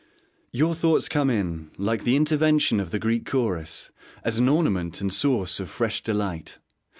Your 0.51 0.73
thoughts 0.73 1.07
come 1.07 1.29
in, 1.29 1.69
like 1.77 2.03
the 2.03 2.15
intervention 2.15 2.79
of 2.79 2.89
the 2.89 2.97
Greek 2.97 3.23
Chorus, 3.23 3.91
as 4.23 4.39
an 4.39 4.49
ornament 4.49 4.99
and 4.99 5.13
source 5.13 5.59
of 5.59 5.69
fresh 5.69 6.01
delight. 6.01 6.57